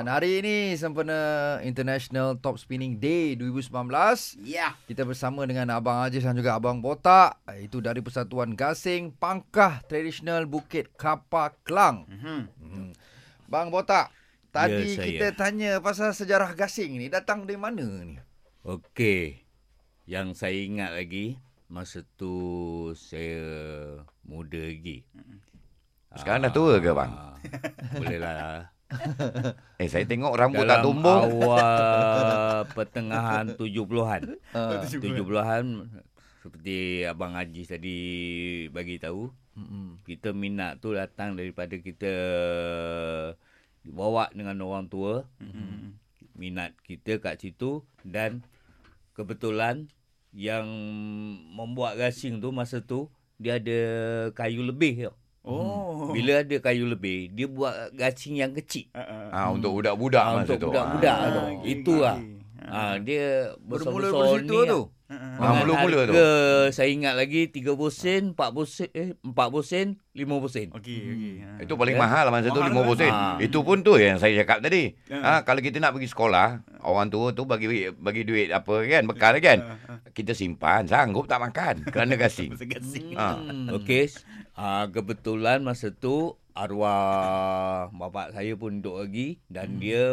Dan 0.00 0.08
hari 0.08 0.40
ini 0.40 0.72
sempena 0.80 1.60
International 1.60 2.32
Top 2.40 2.56
Spinning 2.56 2.96
Day 2.96 3.36
2019. 3.36 4.40
Ya. 4.48 4.72
Kita 4.88 5.04
bersama 5.04 5.44
dengan 5.44 5.68
Abang 5.76 6.00
Aziz 6.00 6.24
dan 6.24 6.32
juga 6.32 6.56
Abang 6.56 6.80
Botak. 6.80 7.36
Itu 7.60 7.84
dari 7.84 8.00
Persatuan 8.00 8.56
Gasing 8.56 9.12
Pangkah 9.12 9.84
Tradisional 9.84 10.48
Bukit 10.48 10.88
Kapar 10.96 11.52
Kelang. 11.68 12.08
Mhm. 12.08 12.40
Hmm. 12.64 12.90
Bang 13.44 13.68
Botak, 13.68 14.08
tadi 14.48 14.96
Ya, 14.96 14.96
saya. 14.96 15.04
kita 15.04 15.26
tanya 15.36 15.70
pasal 15.84 16.16
sejarah 16.16 16.56
gasing 16.56 16.96
ni. 16.96 17.12
Datang 17.12 17.44
dari 17.44 17.60
mana 17.60 17.84
ni? 18.00 18.16
Okey. 18.64 19.44
Yang 20.08 20.40
saya 20.40 20.56
ingat 20.64 20.96
lagi 20.96 21.36
masa 21.68 22.08
tu 22.16 22.32
saya 22.96 23.36
muda 24.24 24.64
lagi. 24.64 25.04
Sekarang 26.16 26.48
dah 26.48 26.52
tua 26.56 26.80
ke, 26.80 26.88
bang? 26.88 27.12
Ah, 27.12 27.36
Boleh 28.00 28.16
lah. 28.16 28.79
Eh, 29.80 29.88
saya 29.88 30.04
tengok 30.04 30.34
rambut 30.34 30.66
tak 30.66 30.82
Dalam 30.82 30.86
tumbuh. 30.86 31.18
awal 31.24 32.66
pertengahan 32.74 33.44
70-an. 33.54 34.22
Uh, 34.52 34.82
70-an 34.84 35.64
seperti 36.40 37.04
Abang 37.04 37.36
Haji 37.36 37.62
tadi 37.68 37.98
bagi 38.72 38.96
tahu, 38.96 39.28
kita 40.08 40.32
minat 40.32 40.80
tu 40.80 40.96
datang 40.96 41.36
daripada 41.36 41.76
kita 41.76 42.12
bawa 43.86 44.32
dengan 44.32 44.56
orang 44.64 44.88
tua. 44.88 45.28
Minat 46.34 46.72
kita 46.88 47.20
kat 47.20 47.36
situ 47.44 47.84
dan 48.00 48.40
kebetulan 49.12 49.92
yang 50.32 50.64
membuat 51.52 52.00
gasing 52.00 52.40
tu 52.40 52.48
masa 52.54 52.80
tu 52.80 53.12
dia 53.36 53.60
ada 53.60 53.80
kayu 54.32 54.64
lebih 54.64 55.08
tau. 55.08 55.16
Oh. 55.50 56.10
Bila 56.10 56.40
ada 56.40 56.56
kayu 56.56 56.86
lebih, 56.86 57.28
dia 57.28 57.46
buat 57.46 57.72
gasing 57.92 58.38
yang 58.38 58.52
kecil. 58.52 58.86
Ah, 58.92 59.02
ah. 59.02 59.26
Ah, 59.32 59.48
untuk 59.50 59.74
budak-budak 59.74 60.22
Ah, 60.22 60.32
masa 60.36 60.46
untuk 60.48 60.58
tu. 60.60 60.68
budak-budak 60.70 61.16
Ah. 61.16 61.26
tu. 61.26 61.40
okey, 61.40 61.66
Itu 61.68 61.94
lah. 61.98 62.16
okey. 62.16 62.38
Ah, 62.62 62.94
dia 62.96 63.26
Bermula 63.58 64.06
besar-besar 64.06 64.14
dari 64.14 64.38
situ 64.38 64.56
ni 64.56 64.68
tu. 64.68 64.80
Ah, 65.02 65.14
ah. 65.16 65.34
Ah, 65.40 65.52
mula-mula 65.58 65.98
tu. 66.00 66.12
Harga 66.12 66.28
saya 66.70 66.88
ingat 66.88 67.14
lagi 67.16 67.40
30 67.48 67.66
sen, 67.90 68.22
40 68.30 68.62
sen, 68.64 68.88
eh 68.92 69.10
40 69.18 69.34
sen, 69.64 69.86
50 70.12 70.46
sen. 70.46 70.68
Okey, 70.70 70.98
okey. 71.02 71.34
Ah. 71.40 71.58
Itu 71.58 71.74
paling 71.74 71.96
Ya. 71.96 72.00
mahal 72.00 72.24
masa 72.30 72.46
tu 72.48 72.60
Mahal 72.60 72.70
50 72.70 72.94
sen. 72.94 73.10
kan? 73.10 73.42
Itu 73.42 73.58
pun 73.60 73.82
tu 73.82 73.92
yang 73.96 74.22
saya 74.22 74.34
cakap 74.36 74.58
tadi. 74.60 74.94
Ha, 75.08 75.42
kalau 75.42 75.58
kita 75.58 75.82
nak 75.82 75.92
pergi 75.92 76.08
sekolah, 76.08 76.48
orang 76.80 77.08
tua 77.08 77.32
tu 77.32 77.42
bagi 77.42 77.66
bagi 77.90 78.22
duit 78.22 78.48
apa 78.50 78.74
kan, 78.84 79.02
bekal 79.04 79.34
kan. 79.40 79.58
Kita 80.12 80.30
simpan, 80.30 80.86
sanggup 80.86 81.26
tak 81.26 81.38
makan 81.40 81.82
kerana 81.84 82.14
gasing. 82.14 82.54
Hmm. 83.10 83.66
Okey. 83.72 84.14
Ah 84.60 84.84
kebetulan 84.86 85.64
masa 85.64 85.88
tu 85.88 86.36
arwah 86.52 87.88
bapak 87.90 88.36
saya 88.36 88.52
pun 88.52 88.78
duduk 88.78 89.00
lagi 89.00 89.28
dan 89.48 89.72
Hmm. 89.72 89.80
dia 89.80 90.04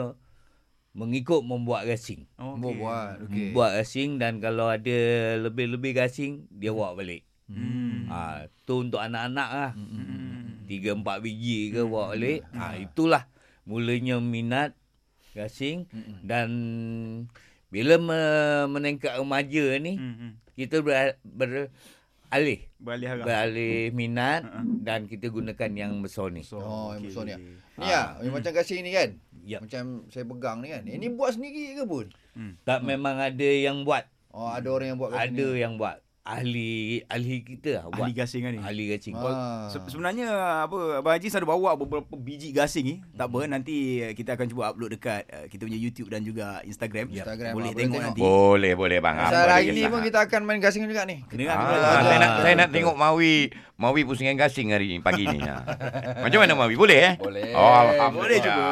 mengikut 0.96 1.44
membuat 1.44 1.84
gasing. 1.86 2.24
Oh, 2.40 2.56
Okey. 2.56 2.80
buat. 2.80 3.16
Okey. 3.28 3.48
Buat 3.52 3.72
gasing 3.76 4.10
dan 4.18 4.40
kalau 4.40 4.72
ada 4.72 4.98
lebih-lebih 5.38 5.92
gasing 5.94 6.48
dia 6.50 6.72
bawa 6.72 6.96
balik. 6.96 7.28
Hmm. 7.52 8.08
Ah 8.08 8.48
tu 8.64 8.82
untuk 8.82 9.04
anak-anak 9.04 9.50
lah. 9.52 9.72
Hmm. 9.76 10.64
Tiga 10.64 10.96
empat 10.96 11.20
biji 11.20 11.76
ke 11.76 11.84
bawa 11.84 12.16
balik. 12.16 12.48
Ah 12.56 12.80
itulah 12.80 13.28
mulanya 13.68 14.18
minat 14.18 14.72
gasing 15.36 15.86
Mm-mm. 15.92 16.24
dan 16.24 16.48
bila 17.68 18.00
me- 18.00 18.68
meningkat 18.72 19.12
remaja 19.14 19.76
ni 19.78 20.00
Hmm. 20.00 20.40
kita 20.56 20.80
ber, 20.80 21.68
beralih 22.30 22.60
Beralih 22.78 23.08
arah. 23.10 23.26
beralih 23.26 23.90
minat 23.92 24.42
Ha-ha. 24.44 24.62
dan 24.82 25.06
kita 25.06 25.28
gunakan 25.28 25.72
yang 25.72 25.92
besar 26.00 26.30
ni. 26.30 26.42
So, 26.42 26.58
Oh, 26.58 26.92
yang 26.92 27.02
okey. 27.02 27.10
besar 27.10 27.24
ni 27.24 27.32
ah. 27.32 27.42
Ni 27.74 27.86
ya, 27.86 28.02
yang 28.20 28.34
macam 28.34 28.52
gasing 28.52 28.82
ni 28.82 28.92
kan? 28.92 29.10
Ya. 29.42 29.58
Macam 29.60 29.84
saya 30.08 30.24
pegang 30.24 30.58
ni 30.60 30.68
kan. 30.70 30.84
Ini 30.84 31.06
buat 31.12 31.32
sendiri 31.34 31.74
ke 31.74 31.84
pun? 31.84 32.06
Tak 32.62 32.80
memang 32.82 33.18
ada 33.18 33.48
yang 33.48 33.82
buat, 33.82 34.06
Oh, 34.30 34.48
ada 34.48 34.68
orang 34.68 34.88
yang 34.92 35.00
buat 35.00 35.10
ada 35.12 35.26
ni. 35.48 35.58
yang 35.58 35.74
buat. 35.76 35.98
Ahli 36.28 37.00
ahli 37.08 37.40
kita 37.40 37.70
lah 37.74 37.84
buat. 37.88 38.04
Ahli 38.04 38.12
gasing 38.12 38.44
kan 38.44 38.52
ni. 38.52 38.60
Ahli 38.60 38.84
gasing. 38.92 39.16
Ah. 39.16 39.72
Se- 39.72 39.80
Sebenarnya 39.88 40.28
apa 40.62 41.00
Abang 41.00 41.16
Haji 41.16 41.32
ada 41.32 41.48
bawa 41.48 41.72
beberapa 41.74 42.14
biji 42.14 42.52
gasing 42.52 42.84
ni. 42.84 42.96
Tak 43.16 43.32
apa 43.32 43.48
nanti 43.48 44.04
uh, 44.04 44.12
kita 44.12 44.36
akan 44.36 44.46
cuba 44.46 44.68
upload 44.68 44.92
dekat 44.92 45.24
uh, 45.26 45.48
kita 45.48 45.64
punya 45.64 45.80
YouTube 45.80 46.12
dan 46.12 46.22
juga 46.22 46.60
Instagram. 46.62 47.08
Instagram, 47.10 47.56
Boleh 47.56 47.72
ah, 47.72 47.74
tengok 47.74 47.80
tengok. 47.80 48.02
nanti. 48.04 48.20
Boleh, 48.20 48.74
boleh 48.76 49.00
bang. 49.00 49.16
Pasal 49.18 49.48
hari 49.48 49.72
ni 49.72 49.88
pun 49.88 50.04
kita 50.04 50.20
akan 50.22 50.42
main 50.44 50.60
gasing 50.60 50.84
juga 50.84 51.08
ni. 51.08 51.24
Kena 51.26 51.48
Ah, 51.48 51.64
kena. 51.64 51.90
saya 52.04 52.18
nak 52.20 52.32
saya 52.44 52.54
nak 52.58 52.70
tengok 52.70 52.96
Mawi 53.00 53.36
Mawi 53.78 54.02
pusingan 54.04 54.36
gasing 54.36 54.76
hari 54.76 54.90
ni 54.90 55.00
pagi 55.00 55.24
ni. 55.24 55.40
Ha. 55.40 55.64
Macam 56.28 56.44
mana 56.44 56.54
Mawi? 56.58 56.76
Boleh 56.76 57.00
eh? 57.00 57.14
Boleh. 57.16 57.54
Oh, 57.54 57.62
alhamdulillah. 57.88 58.20
Boleh 58.20 58.38
cuba. 58.44 58.68